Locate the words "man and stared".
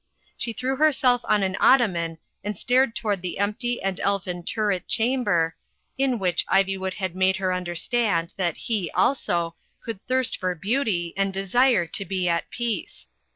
1.85-2.95